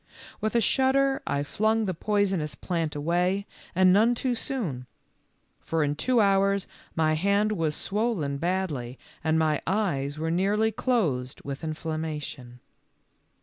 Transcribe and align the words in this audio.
With 0.39 0.55
a 0.55 0.61
shudder 0.61 1.21
I 1.27 1.43
flung 1.43 1.85
the 1.85 1.93
poisonous 1.93 2.55
plant 2.55 2.95
away, 2.95 3.45
and 3.75 3.93
none 3.93 4.15
too 4.15 4.33
soon, 4.33 4.87
for 5.59 5.83
in 5.83 5.93
two 5.95 6.19
hours 6.19 6.65
my 6.95 7.13
hand 7.13 7.51
was 7.51 7.75
swollen 7.75 8.39
bad]y 8.39 8.97
and 9.23 9.37
my 9.37 9.61
eyes 9.67 10.17
were 10.17 10.31
nearly 10.31 10.71
closed 10.71 11.41
with 11.43 11.61
inflam 11.61 12.01
mation. 12.01 12.57